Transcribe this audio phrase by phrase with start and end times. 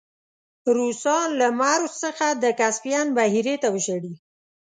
[0.75, 4.13] روسان له مرو څخه د کسپین بحیرې ته وشړی.